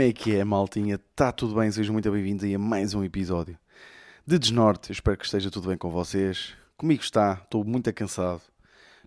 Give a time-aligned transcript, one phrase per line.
[0.00, 0.94] Como é que é, maltinha?
[0.94, 1.70] Está tudo bem?
[1.70, 3.58] Sejam muito bem-vindos a mais um episódio
[4.26, 4.88] de Desnorte.
[4.88, 6.54] Eu espero que esteja tudo bem com vocês.
[6.74, 8.40] Comigo está, estou muito cansado,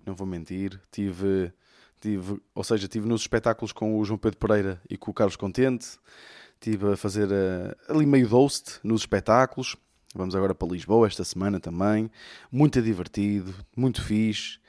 [0.05, 0.80] não vou mentir.
[0.91, 1.52] Tive,
[2.00, 5.36] tive, ou seja, tive nos espetáculos com o João Pedro Pereira e com o Carlos
[5.36, 5.98] Contente.
[6.54, 9.76] Estive a fazer uh, ali meio host nos espetáculos.
[10.13, 12.07] Vamos agora para Lisboa esta semana também.
[12.52, 14.60] Muito divertido, muito fixe.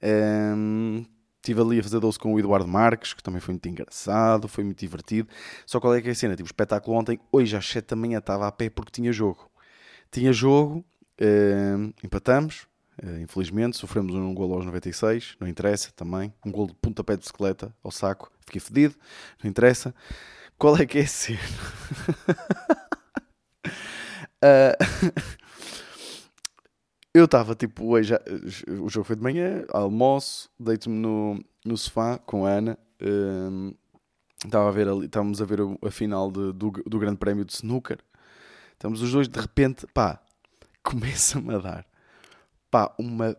[0.00, 1.04] Um,
[1.42, 4.62] Estive ali a fazer doce com o Eduardo Marques, que também foi muito engraçado, foi
[4.62, 5.28] muito divertido.
[5.66, 6.36] Só qual é que é a cena?
[6.36, 9.50] Tive espetáculo ontem, hoje às 7 da manhã estava a pé porque tinha jogo.
[10.08, 10.84] Tinha jogo,
[11.20, 12.68] uh, empatamos,
[13.02, 16.32] uh, infelizmente, sofremos um gol aos 96, não interessa também.
[16.46, 18.94] Um gol de pontapé de bicicleta ao saco, fiquei fedido,
[19.42, 19.92] não interessa.
[20.56, 21.40] Qual é que é a cena?
[24.44, 25.32] uh,
[27.14, 28.14] eu estava tipo, hoje,
[28.80, 32.78] o jogo foi de manhã, almoço, deito-me no, no sofá com a Ana.
[33.00, 33.74] Um,
[34.44, 37.52] estava a ver ali, estávamos a ver a, final de, do, do Grande Prémio de
[37.52, 37.98] Snooker.
[38.72, 40.22] Estamos os dois, de repente, pá,
[40.82, 41.86] começa-me a dar,
[42.70, 43.36] pá, uma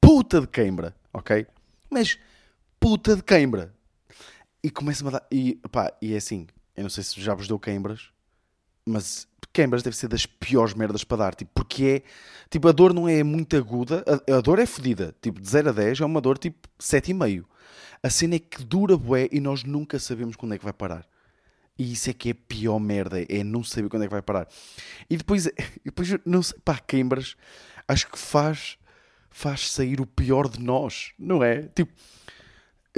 [0.00, 1.46] puta de queimbra, ok?
[1.88, 2.18] Mas
[2.80, 3.74] puta de queimbra.
[4.62, 7.46] E começa-me a dar, e pá, e é assim, eu não sei se já vos
[7.46, 8.10] deu queimbras,
[8.84, 12.02] mas queimbras deve ser das piores merdas para dar, tipo, porque é,
[12.50, 15.70] tipo, a dor não é muito aguda, a, a dor é fodida, tipo, de 0
[15.70, 17.46] a 10 é uma dor tipo 7,5.
[18.02, 21.06] A cena é que dura bué e nós nunca sabemos quando é que vai parar.
[21.78, 24.20] E isso é que é a pior merda, é não saber quando é que vai
[24.20, 24.46] parar.
[25.08, 25.48] E depois,
[25.82, 27.34] depois não sei, pá, queimbras,
[27.88, 28.76] acho que faz,
[29.30, 31.62] faz sair o pior de nós, não é?
[31.62, 31.90] Tipo,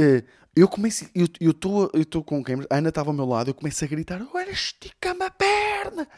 [0.01, 0.25] uh,
[0.61, 2.57] eu comecei, eu estou eu com quem?
[2.71, 6.09] A Ana estava ao meu lado, eu começo a gritar: Olha, estica-me a perna,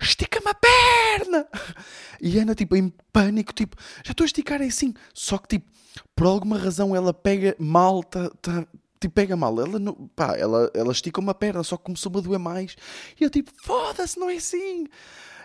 [0.00, 1.48] estica-me a perna.
[2.20, 4.94] E a Ana, tipo, em pânico, tipo, já estou a esticar é assim.
[5.12, 5.70] Só que, tipo,
[6.14, 8.66] por alguma razão ela pega mal, tá, tá,
[9.00, 9.58] tipo, pega mal.
[9.60, 12.76] Ela, não, pá, ela, ela estica uma perna, só que começou-me a doer mais.
[13.20, 14.86] E eu, tipo, foda-se, não é assim.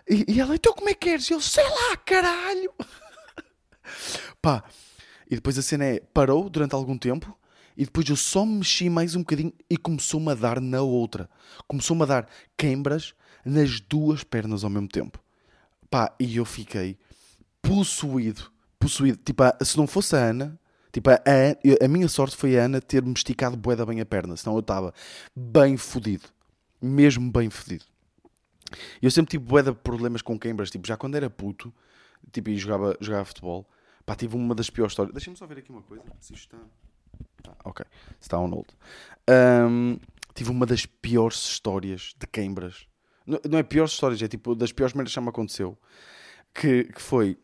[0.08, 1.30] E, e ela, então como é que queres?
[1.30, 2.72] E eu, sei lá, caralho.
[4.42, 4.64] pá,
[5.30, 7.39] e depois a cena é, parou durante algum tempo
[7.80, 11.30] e depois eu só me mexi mais um bocadinho e começou-me a dar na outra.
[11.66, 15.18] Começou-me a dar queimbras nas duas pernas ao mesmo tempo.
[15.90, 16.98] Pá, e eu fiquei
[17.62, 18.52] possuído.
[18.78, 19.18] Possuído.
[19.24, 20.60] Tipo, se não fosse a Ana,
[20.92, 21.16] tipo, a,
[21.82, 24.36] a, minha sorte foi a Ana ter-me esticado boeda bem a perna.
[24.36, 24.94] Senão eu estava
[25.34, 26.28] bem fodido.
[26.82, 27.86] Mesmo bem fodido.
[29.02, 30.70] Eu sempre tive boeda problemas com queimbras.
[30.70, 31.74] Tipo, já quando era puto,
[32.30, 33.66] tipo, e jogava, jogava futebol,
[34.06, 35.14] pá, tive uma das piores histórias.
[35.14, 36.04] Deixa-me só ver aqui uma coisa.
[36.20, 36.89] Se isto está...
[37.64, 37.86] Ok,
[38.20, 38.70] está on hold.
[39.30, 40.00] Um,
[40.34, 42.88] tive uma das piores histórias de queimbras.
[43.26, 45.78] Não, não é piores histórias, é tipo das piores merdas que já me aconteceu.
[46.54, 47.38] Que, que foi.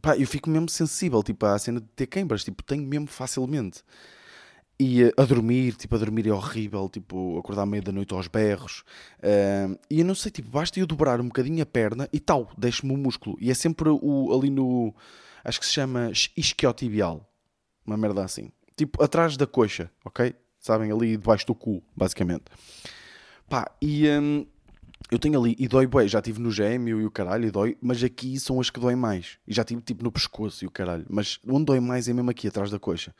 [0.00, 2.44] Pá, eu fico mesmo sensível tipo, à cena de ter queimbras.
[2.44, 3.82] Tipo, tenho mesmo facilmente.
[4.80, 8.12] E uh, a dormir, tipo, a dormir é horrível, tipo, acordar à meia da noite
[8.14, 8.82] aos berros.
[9.18, 12.50] Uh, e eu não sei, tipo, basta eu dobrar um bocadinho a perna e tal,
[12.58, 13.36] deixo-me o músculo.
[13.40, 14.94] E é sempre o, ali no.
[15.44, 17.28] Acho que se chama isquiotibial.
[17.86, 20.34] Uma merda assim tipo atrás da coxa, ok?
[20.60, 22.44] Sabem, ali debaixo do cu, basicamente.
[23.48, 24.46] Pá, e hum,
[25.10, 27.76] eu tenho ali, e dói bué, já tive no gêmeo e o caralho, e dói,
[27.82, 29.38] mas aqui são as que doem mais.
[29.46, 32.30] E já tive tipo no pescoço e o caralho, mas onde dói mais é mesmo
[32.30, 33.14] aqui, atrás da coxa.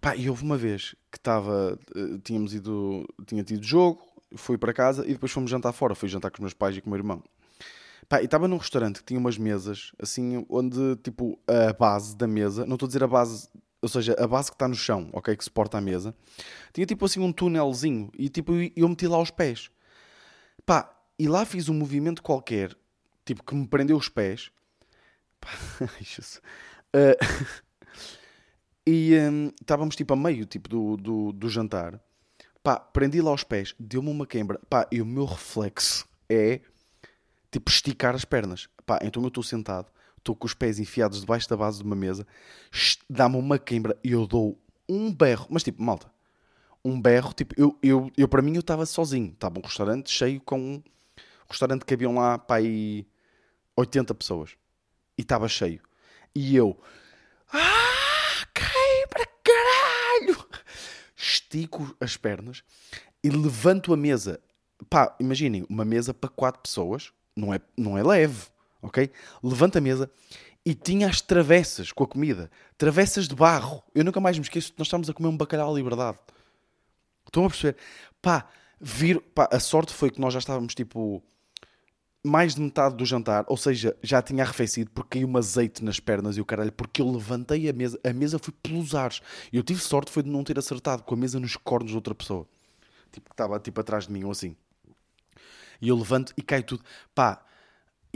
[0.00, 4.02] Pá, e houve uma vez que estava, uh, tínhamos ido, tinha tido jogo,
[4.34, 6.80] fui para casa e depois fomos jantar fora, fui jantar com os meus pais e
[6.80, 7.22] com o meu irmão.
[8.08, 12.26] Pá, e estava num restaurante que tinha umas mesas, assim, onde, tipo, a base da
[12.26, 13.48] mesa, não estou a dizer a base
[13.86, 16.14] ou seja, a base que está no chão, ok, que suporta a mesa,
[16.72, 19.70] tinha tipo assim um túnelzinho e tipo eu meti lá os pés.
[20.64, 22.76] Pá, e lá fiz um movimento qualquer,
[23.24, 24.50] tipo que me prendeu os pés.
[25.40, 25.48] Pá,
[26.94, 27.62] uh,
[28.84, 32.00] e um, estávamos tipo a meio tipo do, do, do jantar.
[32.62, 34.60] Pá, prendi lá os pés, deu-me uma queimbra.
[34.68, 36.60] Pá, e o meu reflexo é
[37.52, 38.68] tipo esticar as pernas.
[38.84, 39.86] Pá, então eu estou sentado
[40.26, 42.26] estou com os pés enfiados debaixo da base de uma mesa,
[43.08, 46.10] dá-me uma queimbra e eu dou um berro, mas tipo, malta,
[46.84, 50.40] um berro, tipo, eu, eu, eu para mim eu estava sozinho, estava um restaurante cheio
[50.40, 50.82] com um
[51.48, 53.06] restaurante que haviam lá para aí
[53.76, 54.56] 80 pessoas
[55.16, 55.80] e estava cheio.
[56.34, 56.78] E eu,
[57.52, 60.46] ah, queibra, caralho!
[61.16, 62.62] Estico as pernas
[63.22, 64.40] e levanto a mesa.
[64.90, 68.48] Pá, imaginem, uma mesa para quatro pessoas não é, não é leve
[68.86, 69.10] ok?
[69.42, 70.10] Levanta a mesa
[70.64, 72.50] e tinha as travessas com a comida.
[72.76, 73.82] Travessas de barro.
[73.94, 74.72] Eu nunca mais me esqueço.
[74.76, 76.18] Nós estávamos a comer um bacalhau à liberdade.
[77.26, 77.76] Estão a perceber?
[78.20, 78.48] Pá,
[78.80, 81.22] vir, pá, a sorte foi que nós já estávamos tipo
[82.26, 86.00] mais de metade do jantar, ou seja, já tinha arrefecido porque caiu um azeite nas
[86.00, 89.20] pernas e o caralho, porque eu levantei a mesa, a mesa foi pelos ares.
[89.52, 91.96] E eu tive sorte foi de não ter acertado com a mesa nos cornos de
[91.96, 92.46] outra pessoa.
[93.12, 94.56] tipo, que estava tipo atrás de mim ou assim.
[95.80, 96.82] E eu levanto e cai tudo.
[97.14, 97.44] Pá,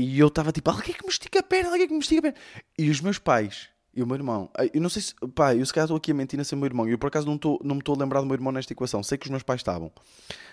[0.00, 2.32] e eu estava tipo, alguém que me estica a perna, alguém que me estica a
[2.32, 2.38] perna.
[2.79, 5.75] E os meus pais e o meu irmão, eu não sei se, pá, eu se
[5.75, 6.88] calhar estou aqui a mentir a ser meu irmão.
[6.88, 9.02] Eu por acaso não, estou, não me estou a lembrar do meu irmão nesta equação.
[9.02, 9.93] Sei que os meus pais estavam,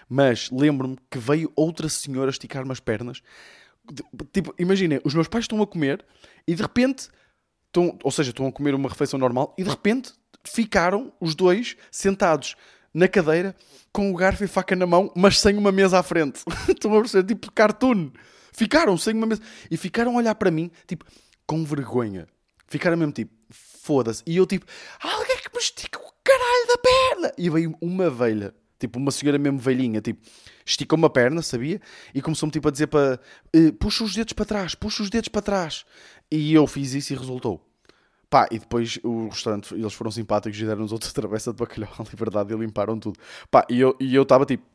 [0.10, 3.22] mas lembro-me que veio outra senhora esticar-me as pernas.
[4.34, 6.04] Tipo, imaginem, os meus pais estão a comer
[6.46, 7.08] e de repente,
[7.68, 10.12] estão, ou seja, estão a comer uma refeição normal e de repente
[10.44, 12.56] ficaram os dois sentados
[12.94, 13.56] na cadeira
[13.94, 16.42] com o garfo e faca na mão, mas sem uma mesa à frente.
[16.68, 17.28] Estão a perceber?
[17.28, 18.12] Tipo cartoon.
[18.58, 19.42] Ficaram sem uma mesa.
[19.70, 21.06] E ficaram a olhar para mim, tipo,
[21.46, 22.28] com vergonha.
[22.68, 24.24] Ficaram mesmo tipo, foda-se.
[24.26, 24.66] E eu tipo,
[25.00, 27.34] alguém que me estica o caralho da perna.
[27.38, 30.20] E veio uma velha, tipo, uma senhora mesmo velhinha, tipo,
[30.66, 31.80] esticou uma perna, sabia?
[32.16, 33.20] E começou-me tipo a dizer para,
[33.54, 35.86] eh, puxa os dedos para trás, puxa os dedos para trás.
[36.32, 37.64] E eu fiz isso e resultou.
[38.28, 42.04] Pá, e depois o restaurante, eles foram simpáticos e deram-nos outra travessa de bacalhau à
[42.10, 43.20] liberdade e limparam tudo.
[43.52, 44.66] Pá, e eu estava tipo,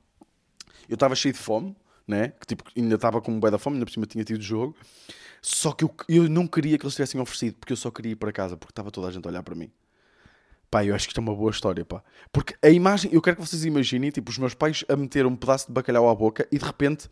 [0.89, 1.75] eu estava cheio de fome,
[2.07, 2.33] né?
[2.41, 4.77] Que tipo, ainda estava com um bué da fome, ainda por cima tinha tido jogo.
[5.41, 8.17] Só que eu, eu não queria que eles tivessem oferecido, porque eu só queria ir
[8.17, 9.71] para casa, porque estava toda a gente a olhar para mim.
[10.71, 12.03] Pá, eu acho que isto é uma boa história, pá.
[12.33, 15.37] Porque a imagem, eu quero que vocês imaginem, tipo, os meus pais a meter um
[15.37, 17.11] pedaço de bacalhau à boca e de repente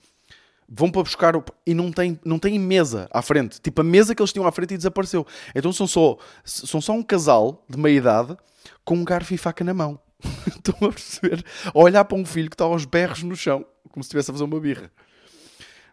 [0.66, 1.44] vão para buscar o...
[1.66, 3.60] e não tem, não tem mesa à frente.
[3.60, 5.26] Tipo, a mesa que eles tinham à frente e desapareceu.
[5.54, 8.36] Então são só, são só um casal de meia idade
[8.84, 9.98] com um garfo e faca na mão.
[10.46, 11.44] Estão a perceber?
[11.66, 14.34] A olhar para um filho que está aos berros no chão, como se estivesse a
[14.34, 14.90] fazer uma birra.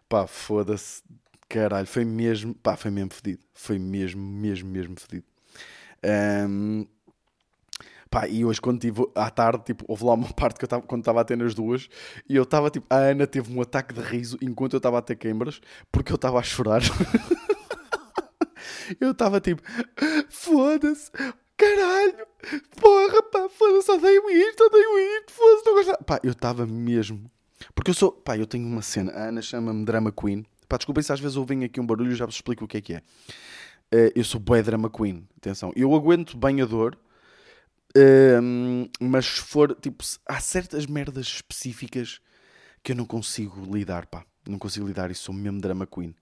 [0.08, 1.02] Pá, foda-se.
[1.48, 3.42] Caralho, foi mesmo, pá, foi mesmo fedido.
[3.54, 5.24] Foi mesmo, mesmo, mesmo fedido.
[6.48, 6.86] Um,
[8.10, 10.82] pá, e hoje quando tive à tarde, tipo, houve lá uma parte que eu tava,
[10.82, 11.88] quando estava a ter nas duas,
[12.28, 15.02] e eu estava tipo, a Ana teve um ataque de riso enquanto eu estava a
[15.02, 15.60] ter queimbras,
[15.90, 16.82] porque eu estava a chorar.
[19.00, 19.62] eu estava tipo,
[20.28, 21.10] foda-se,
[21.56, 22.26] caralho,
[22.80, 26.04] porra, pá, foda-se, odeio isto, odeio isto, foda-se, não gosto.
[26.04, 27.30] Pá, eu estava mesmo.
[27.74, 30.44] Porque eu sou, pá, eu tenho uma cena, a Ana chama-me Drama Queen.
[30.68, 32.80] Pá, desculpem se às vezes ouvem aqui um barulho, já vos explico o que é
[32.80, 33.02] que é.
[33.92, 35.72] Uh, eu sou bué drama queen, atenção.
[35.74, 36.98] Eu aguento bem a dor,
[37.96, 42.20] uh, mas se for, tipo, há certas merdas específicas
[42.82, 44.24] que eu não consigo lidar, pá.
[44.46, 46.14] Não consigo lidar e sou mesmo drama queen.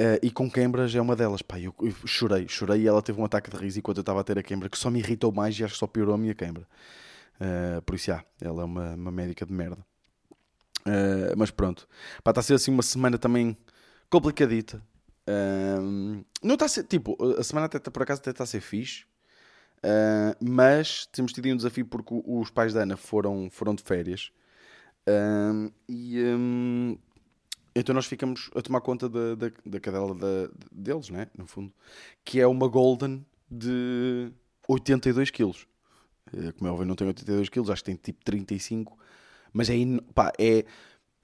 [0.00, 1.58] Uh, e com queimbras é uma delas, pá.
[1.58, 4.24] Eu, eu, chorei, chorei e ela teve um ataque de riso enquanto eu estava a
[4.24, 6.34] ter a queimbra, que só me irritou mais e acho que só piorou a minha
[6.36, 6.68] queimbra.
[7.40, 9.84] Uh, por isso, já, ela é uma, uma médica de merda.
[10.86, 11.88] Uh, mas pronto,
[12.18, 13.56] está a ser assim uma semana também
[14.10, 14.82] complicadita.
[15.28, 18.60] Um, não está a ser, tipo, a semana até por acaso até está a ser
[18.60, 19.04] fixe,
[19.78, 24.32] uh, mas temos tido um desafio porque os pais da Ana foram, foram de férias
[25.88, 26.96] e um,
[27.74, 31.28] então nós ficamos a tomar conta da, da, da cadela da, deles, né?
[31.36, 31.72] No fundo,
[32.24, 34.30] que é uma Golden de
[34.68, 35.66] 82 quilos.
[36.32, 38.98] Eh, como é óbvio, não tem 82 quilos, acho que tem tipo 35,
[39.52, 39.74] mas é,
[40.14, 40.64] pá, é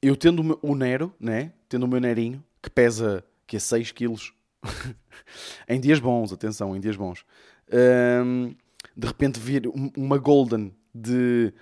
[0.01, 1.53] eu tendo o Nero, né?
[1.69, 4.33] Tendo o meu Nerinho, que pesa que é 6 quilos
[5.69, 7.25] em dias bons, atenção, em dias bons.
[7.73, 8.55] Um,
[8.97, 11.53] de repente vir uma Golden de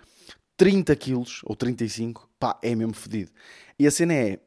[0.57, 3.31] 30 quilos ou 35, pá, é mesmo fedido.
[3.79, 4.39] E a cena é,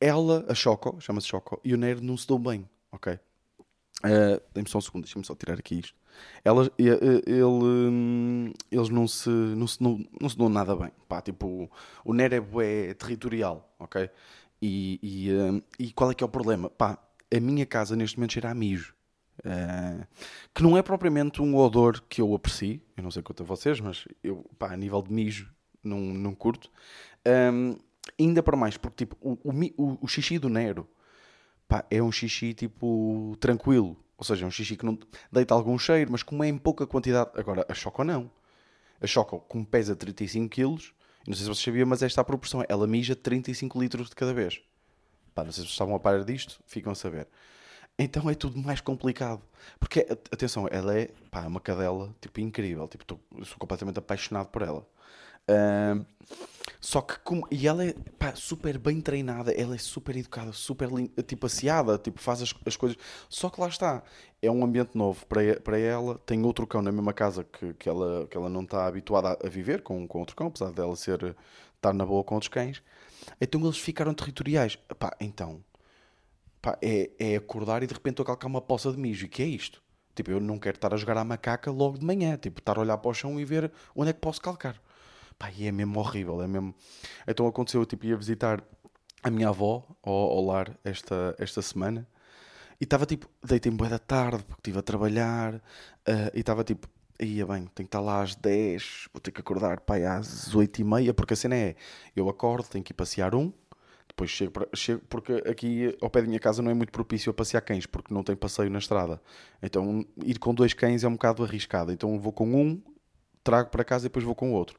[0.00, 3.14] ela, a Choco, chama-se Choco, e o Nero não se dão bem, ok?
[4.02, 5.94] Uh, Dê-me só um segundo, deixa-me só tirar aqui isto.
[6.44, 10.90] Ela, ele, ele, eles não se, não, se, não, não se dão nada bem.
[11.08, 11.70] Pá, tipo,
[12.04, 14.10] o Nero é, territorial, ok?
[14.62, 16.68] E, e, uh, e, qual é que é o problema?
[16.68, 16.98] Pá,
[17.34, 18.94] a minha casa neste momento cheira a mijo.
[19.40, 20.06] Uh,
[20.54, 23.80] que não é propriamente um odor que eu aprecio, eu não sei quanto a vocês,
[23.80, 25.50] mas eu, pá, a nível de mijo,
[25.82, 26.70] não, não curto.
[27.26, 27.76] Um,
[28.18, 30.86] ainda para mais, porque tipo, o, o, o xixi do Nero
[31.66, 34.98] pá, é um xixi tipo tranquilo, ou seja, é um xixi que não
[35.32, 37.30] deita algum cheiro, mas como é em pouca quantidade.
[37.36, 38.30] Agora, a Choco não.
[39.00, 40.62] A Choco, como pesa 35 kg,
[41.26, 42.62] não sei se vocês sabiam, mas esta é a proporção.
[42.68, 44.60] Ela mija 35 litros de cada vez.
[45.34, 47.28] Pá, não sei se vocês estavam a parar disto, ficam a saber.
[47.98, 49.40] Então é tudo mais complicado.
[49.78, 52.86] Porque, atenção, ela é pá, uma cadela tipo, incrível.
[52.88, 54.86] Tipo, tô, sou completamente apaixonado por ela.
[56.80, 60.88] Só que, como, e ela é pá, super bem treinada, ela é super educada, super
[61.26, 62.96] tipo aciada, tipo, faz as, as coisas.
[63.28, 64.02] Só que lá está,
[64.40, 66.18] é um ambiente novo para, para ela.
[66.24, 69.48] Tem outro cão na mesma casa que, que, ela, que ela não está habituada a,
[69.48, 71.36] viver com, com outro cão, apesar dela ser,
[71.76, 72.82] estar na boa com outros cães.
[73.38, 74.76] Então eles ficaram territoriais.
[74.98, 75.62] Pá, então,
[76.62, 79.26] pá, é, é acordar e de repente a calcar uma poça de mijo.
[79.26, 79.82] E que é isto?
[80.14, 82.38] Tipo, eu não quero estar a jogar à macaca logo de manhã.
[82.38, 84.80] Tipo, estar a olhar para o chão e ver onde é que posso calcar.
[85.40, 86.74] Pá, e é mesmo horrível, é mesmo...
[87.26, 88.62] Então aconteceu, eu tipo, ia visitar
[89.22, 92.06] a minha avó ao, ao lar esta, esta semana
[92.78, 95.60] e estava tipo, deitei-me boa da tarde porque estive a trabalhar uh,
[96.34, 96.86] e estava tipo,
[97.18, 100.82] ia bem, tenho que estar lá às 10, vou ter que acordar pai, às 8
[100.82, 101.74] e meia, porque a cena é,
[102.14, 103.50] eu acordo, tenho que ir passear um,
[104.08, 107.30] depois chego, para, chego porque aqui ao pé da minha casa não é muito propício
[107.30, 109.22] a passear cães, porque não tem passeio na estrada.
[109.62, 111.92] Então ir com dois cães é um bocado arriscado.
[111.92, 112.82] Então vou com um,
[113.42, 114.78] trago para casa e depois vou com o outro.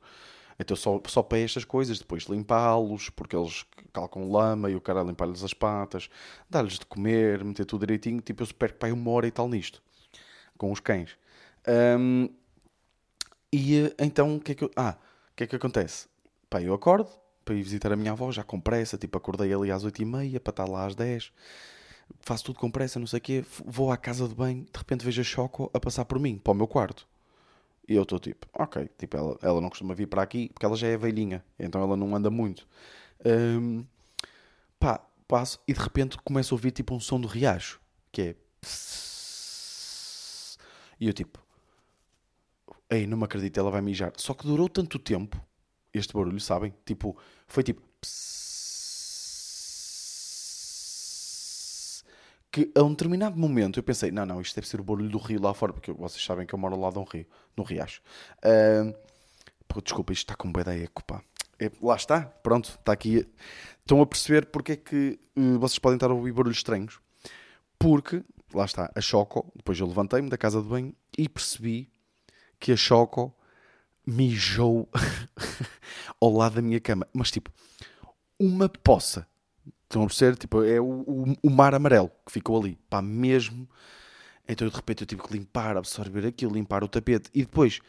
[0.61, 5.03] Então só, só para estas coisas, depois limpá-los, porque eles calcam lama e o cara
[5.03, 6.09] limpar-lhes as patas,
[6.49, 8.21] dar-lhes de comer, meter tudo direitinho.
[8.21, 9.81] Tipo, eu perco para uma hora e tal nisto,
[10.57, 11.17] com os cães.
[11.99, 12.29] Um,
[13.51, 14.71] e então, o que é que eu...
[14.75, 14.97] Ah,
[15.31, 16.07] o que é que acontece?
[16.49, 17.09] Pá, eu acordo
[17.43, 20.51] para ir visitar a minha avó, já com pressa, tipo, acordei ali às 8h30 para
[20.51, 21.31] estar lá às 10
[22.19, 25.05] faço tudo com pressa, não sei o quê, vou à casa de banho, de repente
[25.05, 27.07] vejo a Choco a passar por mim, para o meu quarto.
[27.91, 30.77] E eu estou tipo, ok, tipo, ela, ela não costuma vir para aqui porque ela
[30.77, 32.65] já é velhinha, então ela não anda muito.
[33.25, 33.83] Um,
[34.79, 38.36] pá, passo e de repente começo a ouvir tipo um som do riacho, que é.
[40.98, 41.38] E eu tipo,
[42.89, 44.13] ei, não me acredito, ela vai mijar.
[44.15, 45.45] Só que durou tanto tempo
[45.93, 46.74] este barulho, sabem?
[46.86, 47.81] Tipo, foi tipo.
[52.51, 55.17] Que a um determinado momento eu pensei, não, não, isto deve ser o barulho do
[55.17, 58.01] rio lá fora, porque vocês sabem que eu moro lado de um rio, no Riacho.
[58.39, 58.93] Uh,
[59.67, 61.24] pô, desculpa, isto está com um eco, pá.
[61.58, 63.25] É, lá está, pronto, está aqui.
[63.79, 67.00] Estão a perceber porque é que uh, vocês podem estar a ouvir barulhos estranhos.
[67.79, 68.22] Porque,
[68.53, 71.89] lá está, a Choco, depois eu levantei-me da casa de banho e percebi
[72.60, 73.34] que a Choco
[74.05, 74.89] mijou
[76.20, 77.08] ao lado da minha cama.
[77.13, 77.50] Mas tipo,
[78.38, 79.25] uma poça
[79.91, 80.38] Estão a perceber?
[80.38, 82.77] Tipo, é o, o, o, mar amarelo que ficou ali.
[82.89, 83.67] Pá, mesmo.
[84.48, 87.29] Então de repente eu tive que limpar, absorver aquilo, limpar o tapete.
[87.33, 87.81] E depois,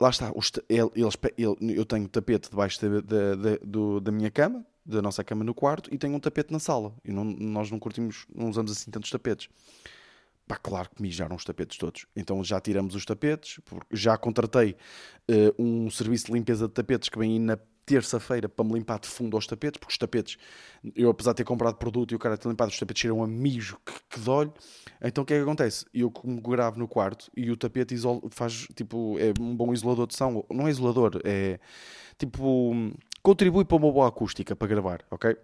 [0.00, 4.00] lá está, os, ele, eles, ele, eu tenho o tapete debaixo da, da, da, do,
[4.00, 6.92] da minha cama, da nossa cama no quarto, e tenho um tapete na sala.
[7.04, 9.48] E não, nós não curtimos, não usamos assim tantos tapetes.
[10.48, 12.04] Pá, claro que mijaram os tapetes todos.
[12.16, 13.60] Então já tiramos os tapetes,
[13.92, 14.74] já contratei
[15.30, 19.00] uh, um serviço de limpeza de tapetes que vem aí na terça-feira para me limpar
[19.00, 20.36] de fundo aos tapetes, porque os tapetes,
[20.94, 23.26] eu apesar de ter comprado produto e o cara ter limpado, os tapetes cheiram a
[23.26, 24.52] mijo que, que dói.
[25.02, 25.86] Então o que é que acontece?
[25.94, 27.96] Eu como gravo no quarto e o tapete
[28.30, 31.58] faz tipo, é um bom isolador de som, não é isolador, é
[32.18, 32.72] tipo,
[33.22, 35.34] contribui para uma boa acústica para gravar, ok?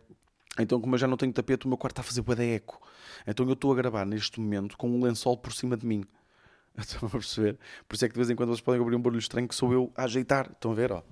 [0.58, 2.44] Então, como eu já não tenho tapete, o meu quarto está a fazer bué de
[2.54, 2.80] eco.
[3.26, 6.04] Então, eu estou a gravar neste momento com um lençol por cima de mim.
[6.78, 7.58] Estão a perceber?
[7.88, 9.54] Por isso é que de vez em quando vocês podem ouvir um barulho estranho que
[9.54, 10.52] sou eu a ajeitar.
[10.52, 10.92] Estão a ver?
[10.92, 11.02] Ó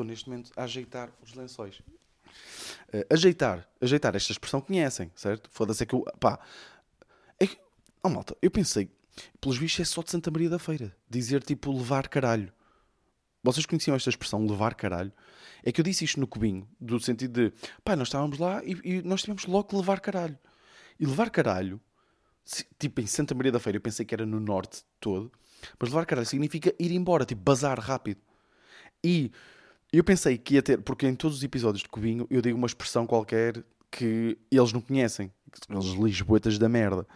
[0.00, 1.80] estou neste momento a ajeitar os lençóis.
[2.88, 5.50] Uh, ajeitar, ajeitar, esta expressão conhecem, certo?
[5.52, 6.38] Foda-se é que eu, pá,
[7.38, 7.58] é que,
[8.02, 8.90] oh malta, eu pensei,
[9.40, 12.52] pelos bichos é só de Santa Maria da Feira, dizer tipo levar caralho.
[13.42, 15.12] Vocês conheciam esta expressão, levar caralho?
[15.62, 18.78] É que eu disse isto no cubinho, do sentido de, pá, nós estávamos lá e,
[18.84, 20.38] e nós tivemos logo que levar caralho.
[20.98, 21.80] E levar caralho,
[22.78, 25.32] tipo em Santa Maria da Feira, eu pensei que era no norte todo,
[25.78, 28.20] mas levar caralho significa ir embora, tipo bazar rápido.
[29.02, 29.32] E
[29.92, 32.66] eu pensei que ia ter, porque em todos os episódios de Cubinho eu digo uma
[32.66, 35.32] expressão qualquer que eles não conhecem,
[35.68, 37.06] eles lisboetas da merda.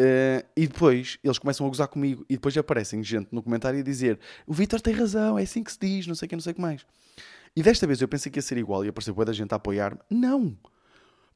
[0.00, 3.82] Uh, e depois eles começam a gozar comigo e depois aparecem gente no comentário a
[3.82, 6.40] dizer o Vitor tem razão, é assim que se diz, não sei o que, não
[6.40, 6.86] sei o que mais.
[7.56, 9.56] E desta vez eu pensei que ia ser igual e apareceu boa da gente a
[9.56, 9.98] apoiar-me.
[10.08, 10.56] Não!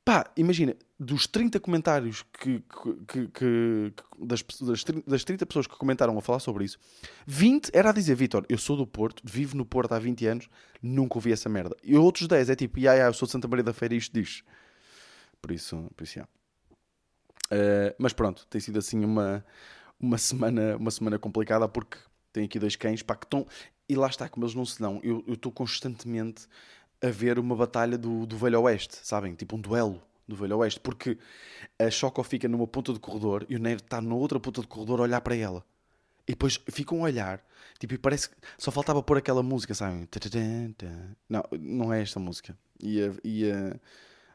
[0.05, 5.77] Pá, imagina, dos 30 comentários que, que, que, que das, das, das 30 pessoas que
[5.77, 6.79] comentaram a falar sobre isso,
[7.27, 10.49] 20 era a dizer, Vitor, eu sou do Porto, vivo no Porto há 20 anos,
[10.81, 11.77] nunca ouvi essa merda.
[11.83, 13.99] E outros 10 é tipo, ya, ya, eu sou de Santa Maria da Feira e
[13.99, 14.43] isto diz.
[15.41, 16.21] Por isso, por isso,
[17.53, 19.45] Uh, mas pronto, tem sido assim uma,
[20.01, 21.99] uma, semana, uma semana complicada porque
[22.33, 23.47] tem aqui dois cães, pá, que estão...
[23.87, 26.47] E lá está, como eles não se dão, eu estou constantemente
[27.03, 29.35] a ver uma batalha do, do Velho Oeste, sabem?
[29.35, 30.01] Tipo um duelo
[30.33, 31.19] do Velho Oeste, porque
[31.79, 34.69] a Choco fica numa ponta do corredor e o Nero está na outra ponta do
[34.69, 35.65] corredor a olhar para ela.
[36.27, 37.45] E depois ficam a olhar,
[37.79, 40.09] tipo, e parece que só faltava pôr aquela música, sabem?
[41.29, 42.57] Não, não é esta música.
[42.81, 43.81] Ia, ia,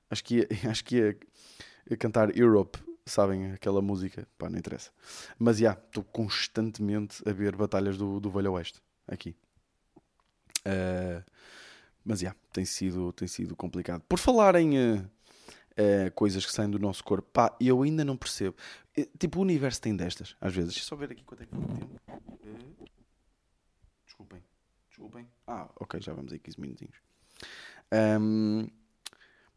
[0.09, 1.17] acho que ia, acho que ia,
[1.89, 3.53] ia cantar Europe, sabem?
[3.53, 4.91] Aquela música, pá, não interessa.
[5.39, 9.35] Mas já, estou constantemente a ver batalhas do, do Velho Oeste aqui.
[10.59, 11.23] Uh,
[12.03, 14.01] mas já, yeah, tem, sido, tem sido complicado.
[14.07, 15.09] Por falar em uh,
[15.77, 18.55] uh, coisas que saem do nosso corpo, pá, eu ainda não percebo.
[18.97, 20.73] Uh, tipo, o universo tem destas, às vezes.
[20.73, 21.99] Deixa eu só ver aqui quanto é que foi o tempo.
[24.05, 24.43] Desculpem,
[24.89, 25.27] desculpem.
[25.45, 26.95] Ah, ok, já vamos aí 15 minutinhos.
[28.19, 28.67] Um,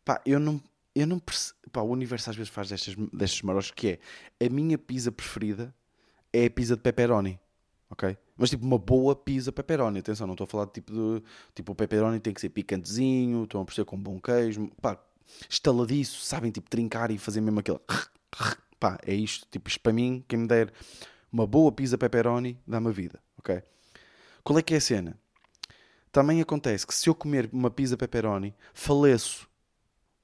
[0.05, 0.63] pá, eu não,
[0.95, 1.59] eu não percebo.
[1.73, 3.99] Pá, o universo às vezes faz destas, destas maroches que
[4.41, 5.75] é a minha pizza preferida
[6.33, 7.39] é a pizza de pepperoni
[7.91, 8.17] ok?
[8.37, 11.23] Mas tipo uma boa pizza pepperoni, atenção, não estou a falar de tipo de
[11.55, 14.99] tipo o pepperoni tem que ser picantezinho, estão a perceber com bom queijo, pá,
[15.49, 17.81] estaladiço, sabem tipo trincar e fazer mesmo aquele
[18.81, 20.73] pá, é isto, tipo isto para mim, quem me der
[21.31, 23.63] uma boa pizza pepperoni dá-me a vida, ok?
[24.43, 25.19] Qual é que é a cena?
[26.11, 29.49] Também acontece que se eu comer uma pizza pepperoni, faleço,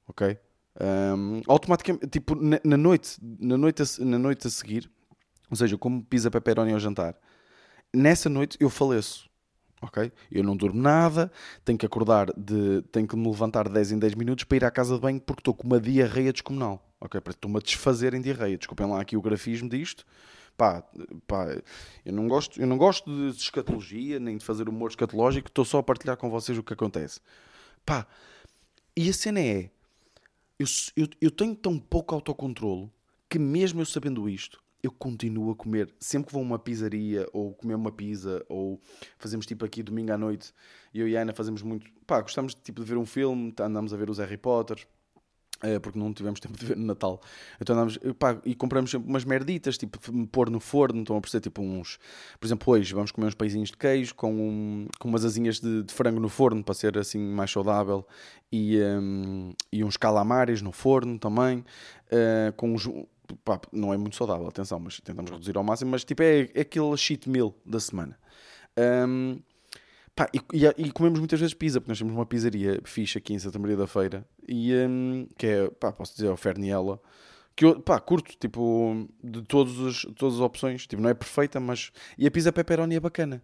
[0.08, 0.38] ok?
[0.80, 4.90] Um, automaticamente, tipo, na, na, noite, na, noite a, na noite a seguir,
[5.48, 7.14] ou seja, como pizza pepperoni ao jantar,
[7.94, 9.25] nessa noite eu faleço,
[9.80, 10.12] ok?
[10.30, 11.30] Eu não durmo nada,
[11.64, 14.64] tenho que acordar, de, tenho que me levantar de 10 em 10 minutos para ir
[14.64, 17.20] à casa de banho porque estou com uma diarreia descomunal, ok?
[17.28, 18.56] Estou-me a desfazer em diarreia.
[18.56, 20.04] Desculpem lá aqui o grafismo disto,
[20.56, 20.82] pá,
[21.26, 21.56] pá,
[22.04, 25.78] eu não gosto, eu não gosto de escatologia nem de fazer humor escatológico, estou só
[25.78, 27.20] a partilhar com vocês o que acontece.
[27.84, 28.06] Pá,
[28.96, 29.70] e a cena é,
[30.58, 30.66] eu,
[30.96, 32.90] eu, eu tenho tão pouco autocontrolo
[33.28, 35.92] que mesmo eu sabendo isto, eu continuo a comer.
[35.98, 38.80] Sempre que vou a uma pizzaria ou comer uma pizza ou
[39.18, 40.52] fazemos tipo aqui domingo à noite,
[40.94, 43.96] eu e a Ana fazemos muito, pá, gostamos tipo, de ver um filme, andamos a
[43.96, 44.86] ver os Harry Potter
[45.62, 47.20] é, porque não tivemos tempo de ver no Natal.
[47.60, 51.42] Então andámos, pá, e compramos sempre umas merditas, tipo, pôr no forno, estão a perceber,
[51.42, 51.98] tipo uns...
[52.38, 55.82] Por exemplo, hoje vamos comer uns peizinhos de queijo com, um, com umas asinhas de,
[55.82, 58.06] de, frango no forno, para ser assim mais saudável,
[58.52, 62.88] e, um, e uns calamares no forno também, uh, com uns...
[63.44, 66.60] Pá, não é muito saudável, atenção, mas tentamos reduzir ao máximo, mas tipo, é, é
[66.60, 68.18] aquele cheat meal da semana.
[68.78, 69.38] Um,
[70.16, 73.34] Pá, e, e, e, comemos muitas vezes pizza, porque nós temos uma pizzaria fixe aqui
[73.34, 76.98] em Santa Maria da Feira, e, um, que é, pá, posso dizer, o Ferniela,
[77.54, 81.60] que eu, pá, curto, tipo, de todos os, todas as opções, tipo, não é perfeita,
[81.60, 83.42] mas, e a pizza pepperoni é bacana,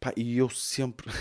[0.00, 1.12] pá, e eu sempre,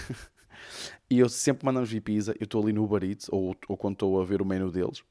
[1.12, 3.96] e eu sempre mandamos vir pizza, eu estou ali no Uber Eats, ou, ou quando
[3.96, 5.03] estou a ver o menu deles,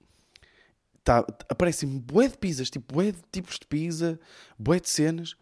[1.04, 1.18] tá,
[1.48, 4.18] aparecem bué de pizzas, tipo, bué de tipos de pizza,
[4.58, 5.36] bué de cenas,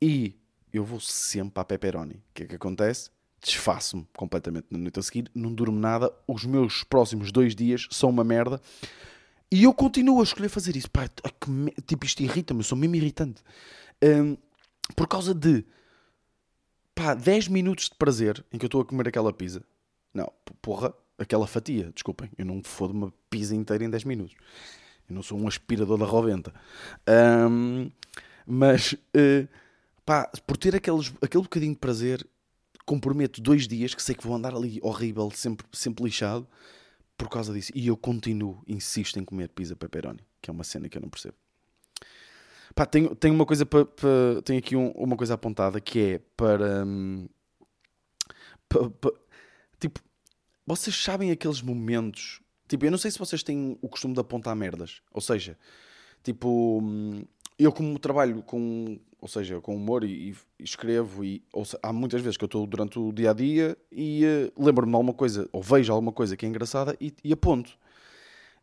[0.00, 0.36] e
[0.72, 3.10] eu vou sempre à pepperoni, o que é que acontece?
[3.44, 8.08] desfaço-me completamente na noite a seguir, não durmo nada, os meus próximos dois dias são
[8.08, 8.60] uma merda
[9.50, 10.90] e eu continuo a escolher fazer isso.
[10.90, 13.42] Pá, que, tipo, isto irrita-me, eu sou mesmo irritante.
[14.02, 14.36] Um,
[14.96, 15.64] por causa de
[16.94, 19.62] pá, 10 minutos de prazer em que eu estou a comer aquela pizza.
[20.12, 24.36] Não, porra, aquela fatia, desculpem, eu não fodo uma pizza inteira em 10 minutos.
[25.08, 26.52] Eu não sou um aspirador da roventa.
[27.08, 27.90] Um,
[28.46, 29.48] mas, uh,
[30.04, 32.26] pá, por ter aqueles, aquele bocadinho de prazer,
[32.84, 36.46] comprometo dois dias que sei que vou andar ali horrível, sempre, sempre lixado,
[37.16, 37.72] por causa disso.
[37.74, 41.08] E eu continuo, insisto em comer pizza pepperoni, que é uma cena que eu não
[41.08, 41.36] percebo.
[42.74, 43.86] Pá, tenho, tenho uma coisa para.
[44.44, 46.84] tenho aqui um, uma coisa apontada que é para.
[46.84, 47.28] Hum,
[48.68, 49.10] pa, pa,
[49.78, 50.00] tipo,
[50.66, 52.40] vocês sabem aqueles momentos.
[52.68, 55.02] Tipo, eu não sei se vocês têm o costume de apontar merdas.
[55.12, 55.58] Ou seja,
[56.22, 57.24] tipo, hum,
[57.58, 61.42] eu como trabalho com ou seja, com humor e, e escrevo, e
[61.82, 64.96] há muitas vezes que eu estou durante o dia a dia e uh, lembro-me de
[64.96, 67.74] alguma coisa, ou vejo alguma coisa que é engraçada e, e aponto.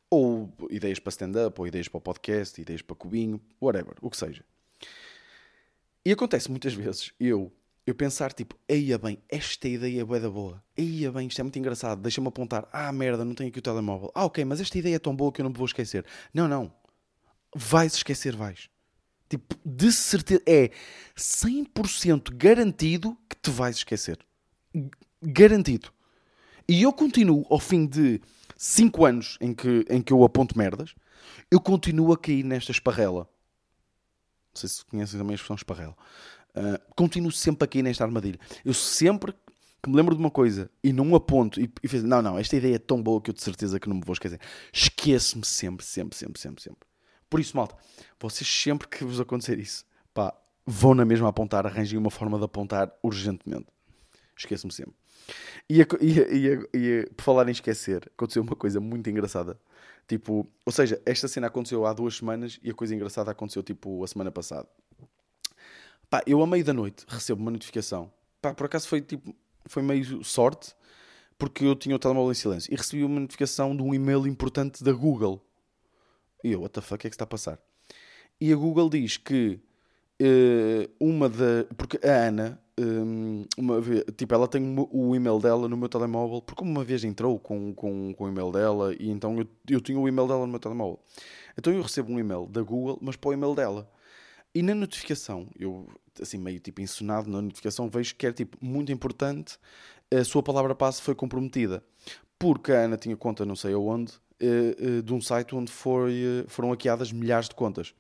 [0.08, 4.18] Ou ideias para stand-up, ou ideias para o podcast, ideias para cubinho, whatever, o que
[4.18, 4.46] seja.
[6.06, 7.52] E acontece muitas vezes eu,
[7.86, 11.44] eu pensar tipo, eia bem, esta ideia é boa da boa, eia bem, isto é
[11.44, 14.78] muito engraçado, deixa-me apontar, ah merda, não tenho aqui o telemóvel, ah ok, mas esta
[14.78, 16.06] ideia é tão boa que eu não me vou esquecer.
[16.34, 16.72] Não, não,
[17.56, 18.70] vais esquecer, vais.
[19.30, 20.44] Tipo, de certeza.
[20.46, 20.72] É
[21.16, 24.20] 100% garantido que te vais esquecer.
[25.22, 25.90] Garantido.
[26.68, 28.22] E eu continuo, ao fim de
[28.58, 30.94] 5 anos em que, em que eu aponto merdas,
[31.50, 33.30] eu continuo a cair nesta esparrela.
[34.54, 35.96] Não sei se conhecem também a expressão esparrela.
[36.56, 38.40] Uh, continuo sempre a cair nesta armadilha.
[38.66, 39.34] Eu sempre
[39.82, 42.56] que me lembro de uma coisa e não aponto e, e fiz, não, não, esta
[42.56, 44.40] ideia é tão boa que eu de certeza que não me vou esquecer.
[44.72, 46.88] Esqueço-me sempre, sempre, sempre, sempre, sempre.
[47.30, 47.76] Por isso, malta,
[48.20, 50.36] vocês sempre que vos acontecer isso, pá,
[50.66, 53.68] vão na mesma apontar, arranjem uma forma de apontar urgentemente.
[54.38, 54.94] Esqueço-me sempre.
[55.70, 59.60] E, a, e, a, e, por falar em esquecer, aconteceu uma coisa muito engraçada.
[60.08, 64.04] Tipo, ou seja, esta cena aconteceu há duas semanas e a coisa engraçada aconteceu tipo
[64.04, 64.68] a semana passada.
[66.12, 68.12] Pá, eu à meio da noite recebo uma notificação.
[68.42, 69.34] Pá, por acaso foi tipo,
[69.66, 70.76] foi meio sorte,
[71.38, 74.84] porque eu tinha o telemóvel em silêncio e recebi uma notificação de um e-mail importante
[74.84, 75.42] da Google.
[76.44, 77.58] E eu, what the fuck, o que é que está a passar?
[78.42, 79.58] E a Google diz que
[80.22, 81.64] uh, uma da.
[81.78, 86.42] Porque a Ana, um, uma vez, tipo, ela tem o e-mail dela no meu telemóvel,
[86.42, 89.98] porque uma vez entrou com, com, com o e-mail dela e então eu, eu tinha
[89.98, 91.00] o e-mail dela no meu telemóvel.
[91.58, 93.90] Então eu recebo um e-mail da Google, mas para o e-mail dela.
[94.54, 95.88] E na notificação, eu,
[96.22, 99.58] assim, meio tipo ensinado na notificação, vejo que é tipo muito importante,
[100.14, 101.84] a sua palavra passe foi comprometida.
[102.38, 106.24] Porque a Ana tinha conta não sei aonde, uh, uh, de um site onde foi,
[106.44, 107.94] uh, foram hackeadas milhares de contas.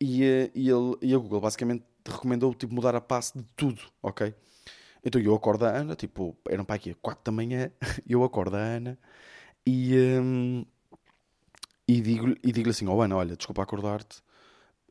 [0.00, 4.34] E, e, ele, e a Google basicamente recomendou tipo, mudar a passe de tudo, ok?
[5.04, 7.70] Então eu acordo a Ana, tipo, eram para aqui 4 da manhã,
[8.06, 8.98] eu acordo a Ana
[9.66, 10.64] e, um,
[11.86, 14.22] e digo-lhe digo assim: Oh Ana, olha, desculpa acordar-te,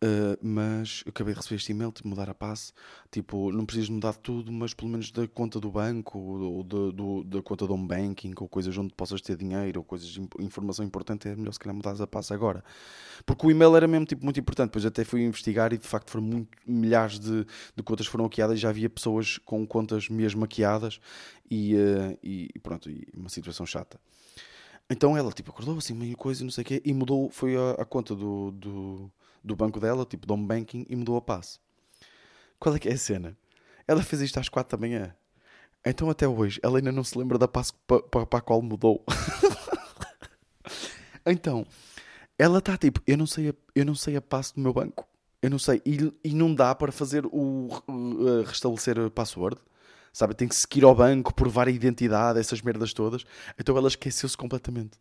[0.04, 2.74] Uh, mas eu acabei de receber este e-mail de mudar a passe.
[3.12, 7.24] Tipo, não precisas mudar tudo, mas pelo menos da conta do banco, ou do, do,
[7.24, 10.84] da conta do home banking, ou coisas onde possas ter dinheiro, ou coisas de informação
[10.84, 12.64] importante, é melhor se calhar mudar a passe agora.
[13.28, 14.70] Porque o e-mail era mesmo tipo, muito importante.
[14.70, 18.60] Depois até fui investigar e de facto foram muito, milhares de, de contas foram hackeadas.
[18.60, 21.00] Já havia pessoas com contas mesmo hackeadas
[21.50, 24.00] e, uh, e pronto, e uma situação chata.
[24.90, 27.82] Então ela tipo acordou assim, meio coisa, não sei o quê, e mudou, foi a,
[27.82, 29.12] a conta do, do
[29.44, 31.60] do banco dela, tipo de home banking, e mudou a passe.
[32.60, 33.38] Qual é que é a cena?
[33.88, 35.16] Ela fez isto às 4 da manhã.
[35.86, 38.62] Então até hoje ela ainda não se lembra da passe para pa, pa a qual
[38.62, 39.04] mudou.
[41.26, 41.66] então,
[42.38, 45.08] ela está tipo, eu não sei a, eu não sei a passe do meu banco.
[45.42, 45.82] Eu não sei.
[45.86, 49.60] E, e não dá para fazer o uh, restabelecer a password.
[50.14, 50.36] Sabe?
[50.36, 53.24] Tem que seguir ao banco, provar a identidade, essas merdas todas.
[53.58, 55.00] Então ela esqueceu-se completamente.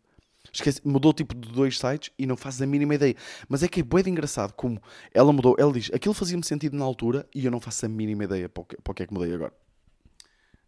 [0.51, 3.15] Esquece, mudou tipo de dois sites e não fazes a mínima ideia.
[3.47, 4.81] Mas é que é bem engraçado como
[5.13, 5.55] ela mudou.
[5.57, 8.61] Ela diz, aquilo fazia-me sentido na altura e eu não faço a mínima ideia para
[8.61, 9.53] o que, para o que é que mudei agora.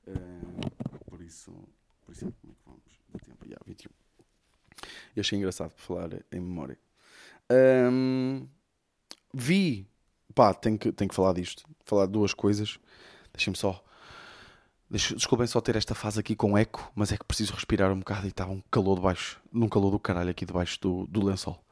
[0.07, 0.69] Uh,
[1.09, 1.51] por isso,
[2.05, 2.81] por isso, como é que vamos?
[3.09, 3.89] Dá tempo, já, 21.
[5.15, 6.77] Eu achei engraçado falar em memória.
[7.51, 8.47] Um,
[9.33, 9.87] vi,
[10.33, 11.63] pá, tenho que, tenho que falar disto.
[11.85, 12.79] Falar de duas coisas.
[13.33, 13.83] Deixem-me só
[14.89, 18.25] Desculpem só ter esta fase aqui com eco, mas é que preciso respirar um bocado
[18.25, 21.63] e estava um calor debaixo, num calor do caralho aqui debaixo do, do lençol.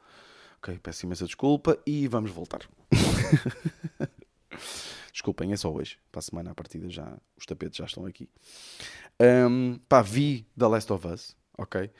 [0.58, 2.60] Ok, peço imensa desculpa e vamos voltar.
[5.12, 5.98] Desculpem, é só hoje.
[6.10, 8.28] Para a semana a partida já os tapetes já estão aqui.
[9.20, 11.90] Um, pá, vi The Last of Us, ok?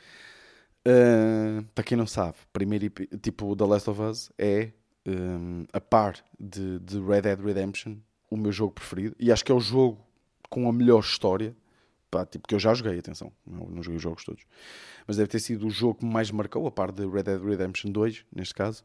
[0.86, 2.88] Uh, para quem não sabe, primeiro
[3.20, 4.72] tipo The Last of Us é
[5.06, 7.96] um, a par de, de Red Dead Redemption
[8.30, 10.00] o meu jogo preferido e acho que é o jogo
[10.52, 11.56] com a melhor história.
[12.10, 14.44] Pá, tipo, que eu já joguei, atenção, não, não joguei os jogos todos.
[15.06, 17.90] Mas deve ter sido o jogo que mais marcou, a par de Red Dead Redemption
[17.90, 18.84] 2, neste caso.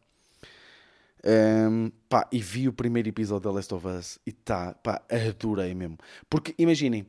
[1.25, 5.75] Um, pá, e vi o primeiro episódio da Last of Us e tá, pá, adorei
[5.75, 5.97] mesmo.
[6.29, 7.05] Porque imaginem,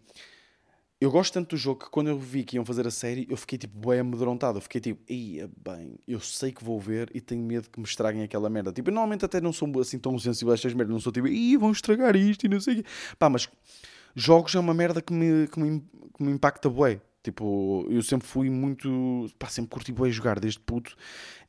[1.01, 3.37] eu gosto tanto do jogo que quando eu vi que iam fazer a série, eu
[3.37, 4.59] fiquei tipo bem amedrontado.
[4.59, 7.87] Eu fiquei tipo, ia bem, eu sei que vou ver e tenho medo que me
[7.87, 8.73] estraguem aquela merda.
[8.73, 11.29] Tipo, eu normalmente até não sou assim tão sensível a estas merdas, não sou tipo,
[11.29, 12.91] ih, vão estragar isto e não sei o quê.
[13.17, 13.49] Pá, mas
[14.19, 15.81] jogos é uma merda que me, que me,
[16.17, 17.01] que me impacta bué.
[17.23, 19.27] Tipo, eu sempre fui muito.
[19.39, 20.97] Pá, sempre curti bué jogar desde puto.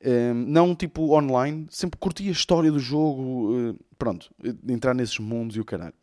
[0.04, 3.72] Um, não tipo online, sempre curti a história do jogo.
[3.72, 4.30] Uh, pronto,
[4.68, 5.94] entrar nesses mundos e o caralho.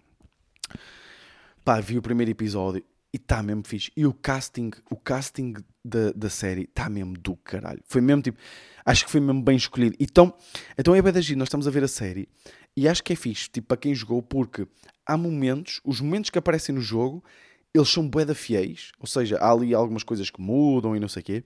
[1.65, 2.85] Pá, vi o primeiro episódio
[3.17, 3.91] e está mesmo fixe.
[3.97, 7.81] E o casting, o casting da, da série está mesmo do caralho.
[7.87, 8.39] Foi mesmo tipo.
[8.85, 9.97] Acho que foi mesmo bem escolhido.
[9.99, 10.35] Então,
[10.79, 12.29] então é da nós estamos a ver a série
[12.77, 14.69] e acho que é fixe, tipo, para quem jogou, porque
[15.07, 17.25] há momentos, os momentos que aparecem no jogo,
[17.73, 21.23] eles são bué fiéis, ou seja, há ali algumas coisas que mudam e não sei
[21.23, 21.45] o quê,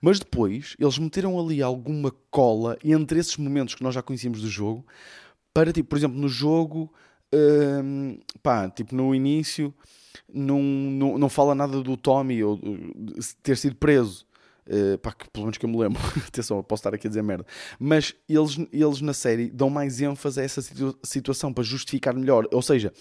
[0.00, 4.48] mas depois eles meteram ali alguma cola entre esses momentos que nós já conhecíamos do
[4.48, 4.86] jogo,
[5.52, 6.90] para, tipo, por exemplo, no jogo,
[7.32, 9.74] hum, pá, tipo, no início,
[10.32, 12.58] não, não, não fala nada do Tommy ou
[13.42, 14.26] ter sido preso.
[14.66, 17.22] Uh, pá, que, pelo menos que eu me lembro, atenção, posso estar aqui a dizer
[17.22, 17.44] merda,
[17.76, 22.46] mas eles, eles na série dão mais ênfase a essa situ situação para justificar melhor.
[22.52, 22.92] Ou seja,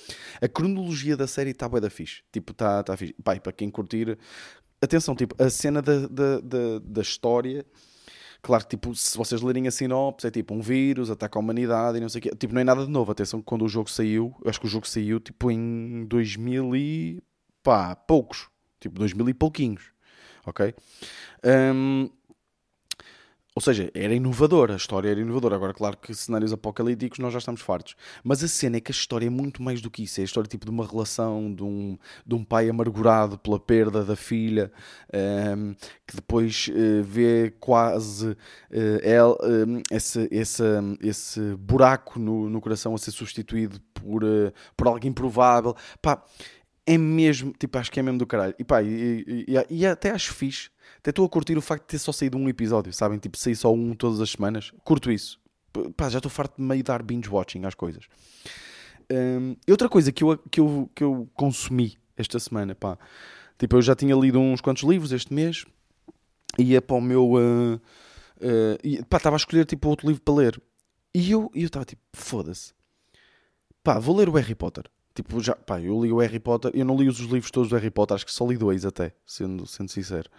[0.42, 2.24] a cronologia da série está bué da fixe.
[2.32, 3.14] Tipo, está tá fixe.
[3.24, 4.18] Pá, para quem curtir,
[4.82, 7.64] atenção, tipo, a cena da, da, da, da história.
[8.42, 11.98] Claro que, tipo, se vocês lerem a sinopse, é tipo um vírus, ataca a humanidade
[11.98, 12.30] e não sei o quê.
[12.38, 13.12] Tipo, não é nada de novo.
[13.12, 17.24] Atenção, quando o jogo saiu, acho que o jogo saiu, tipo, em 2000 e...
[17.62, 18.48] pá, poucos.
[18.80, 19.92] Tipo, 2000 e pouquinhos
[20.50, 20.74] ok?
[21.44, 22.10] Um,
[23.60, 25.54] ou seja, era inovador, a história era inovadora.
[25.54, 27.94] Agora, claro que cenários apocalípticos nós já estamos fartos.
[28.24, 30.22] Mas a cena é que a história é muito mais do que isso.
[30.22, 34.06] É a história tipo de uma relação, de um, de um pai amargurado pela perda
[34.06, 34.72] da filha,
[35.58, 35.74] um,
[36.08, 38.38] que depois uh, vê quase uh,
[39.04, 40.64] el, um, esse, esse,
[41.02, 45.76] esse buraco no, no coração a ser substituído por, uh, por algo improvável.
[46.02, 46.24] Pá,
[46.86, 48.56] é mesmo, tipo, acho que é mesmo do caralho.
[48.58, 50.70] E pá, e, e, e até acho fixe.
[51.00, 53.18] Até estou a curtir o facto de ter só saído um episódio, sabem?
[53.18, 54.72] Tipo, sair só um todas as semanas.
[54.84, 55.40] Curto isso.
[55.96, 58.06] Pá, já estou farto de meio dar binge watching às coisas.
[59.12, 62.98] Um, outra coisa que eu, que, eu, que eu consumi esta semana, pá.
[63.58, 65.66] Tipo, eu já tinha lido uns quantos livros este mês.
[66.58, 67.32] Ia para o meu.
[67.34, 70.62] Uh, uh, pá, estava a escolher tipo outro livro para ler.
[71.14, 72.74] E eu estava tipo, foda-se.
[73.84, 74.84] Pá, vou ler o Harry Potter.
[75.16, 77.76] Tipo, já, pá, eu li o Harry Potter, eu não li os livros todos do
[77.76, 80.30] Harry Potter, acho que só li dois até, sendo, sendo sincero.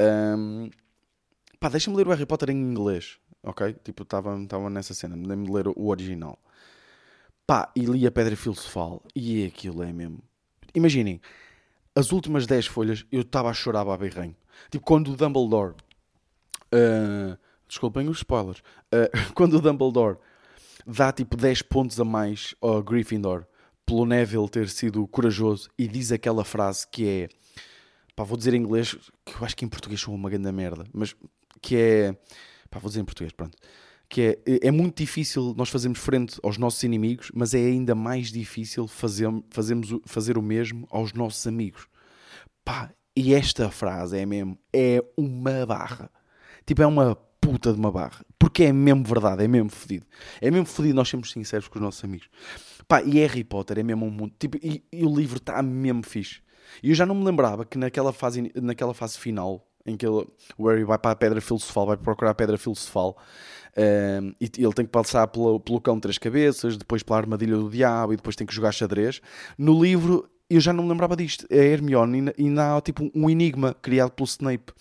[0.00, 0.70] Um,
[1.58, 3.74] pá, deixa-me ler o Harry Potter em inglês, ok?
[3.84, 4.36] Tipo, estava
[4.70, 6.38] nessa cena, me ler o original.
[7.46, 10.22] Pá, e li a Pedra Filosofal, e aquilo é mesmo.
[10.74, 11.20] Imaginem,
[11.94, 14.36] as últimas 10 folhas eu estava a chorar a berrenho.
[14.70, 15.74] Tipo, quando o Dumbledore.
[16.72, 17.36] Uh,
[17.66, 18.60] desculpem os spoilers.
[18.92, 20.18] Uh, quando o Dumbledore
[20.86, 23.44] dá tipo 10 pontos a mais ao Gryffindor
[23.84, 27.28] pelo Neville ter sido corajoso e diz aquela frase que é
[28.14, 28.94] pá, vou dizer em inglês,
[29.24, 31.14] que eu acho que em português sou uma grande merda, mas
[31.60, 32.16] que é
[32.70, 33.56] pá, vou dizer em português, pronto.
[34.08, 38.32] Que é, é muito difícil nós fazermos frente aos nossos inimigos, mas é ainda mais
[38.32, 41.86] difícil fazer, fazermos, fazer o mesmo aos nossos amigos.
[42.64, 46.10] Pá, e esta frase é mesmo, é uma barra.
[46.66, 48.24] Tipo, é uma puta de uma barra.
[48.38, 50.06] Porque é mesmo verdade, é mesmo fodido.
[50.40, 52.28] É mesmo fodido nós sermos sinceros com os nossos amigos.
[52.86, 54.34] Pá, e Harry Potter é mesmo um mundo.
[54.38, 56.40] Tipo, e, e o livro está mesmo fixe.
[56.82, 60.26] E eu já não me lembrava que naquela fase, naquela fase final, em que ele,
[60.58, 63.16] o Harry vai para a pedra filosofal, vai procurar a pedra filosofal,
[63.76, 67.18] um, ehm, e ele tem que passar pelo, pelo cão de três cabeças, depois pela
[67.18, 69.20] armadilha do diabo, e depois tem que jogar xadrez.
[69.56, 71.46] No livro, eu já não me lembrava disto.
[71.48, 74.72] É Hermione e ainda há tipo um enigma criado pelo Snape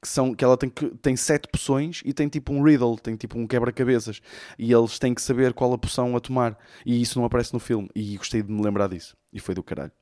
[0.00, 3.36] que são que ela tem, tem sete poções e tem tipo um riddle, tem tipo
[3.36, 4.20] um quebra-cabeças
[4.58, 7.58] e eles têm que saber qual a poção a tomar e isso não aparece no
[7.58, 9.92] filme e gostei de me lembrar disso e foi do caralho.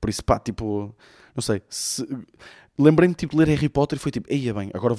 [0.00, 0.94] Por isso, pá, tipo,
[1.34, 1.62] não sei.
[1.68, 2.06] Se...
[2.78, 4.96] Lembrei-me tipo, de ler Harry Potter e foi tipo, eia bem, agora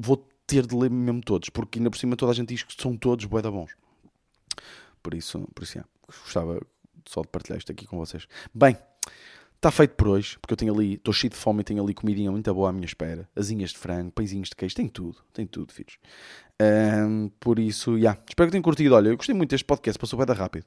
[0.00, 2.74] vou, ter de ler mesmo todos, porque ainda por cima toda a gente diz que
[2.80, 3.70] são todos bué da bons.
[5.00, 6.60] Por isso, por isso, gostava
[7.06, 8.26] só de partilhar isto aqui com vocês.
[8.52, 8.76] Bem,
[9.54, 11.94] está feito por hoje, porque eu tenho ali, estou cheio de fome e tenho ali
[11.94, 13.28] comidinha muito boa à minha espera.
[13.36, 15.98] Asinhas de frango, pãezinhos de queijo, tem tudo, tem tudo, filhos.
[16.60, 18.94] Um, por isso, já, yeah, espero que tenham curtido.
[18.96, 20.66] Olha, eu gostei muito deste podcast, passou bem rápido.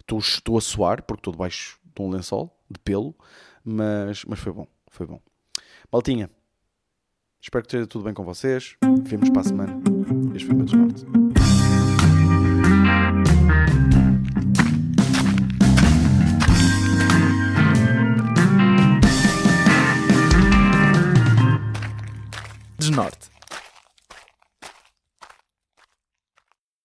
[0.00, 3.14] Estou a suar, porque estou debaixo de um lençol, de pelo,
[3.64, 5.20] mas, mas foi bom, foi bom.
[5.92, 6.30] Maltinha,
[7.40, 8.76] espero que esteja tudo bem com vocês.
[9.04, 9.80] Vemos para a semana.
[10.34, 11.06] Este foi o meu desnorte.
[22.78, 23.31] Desnorte.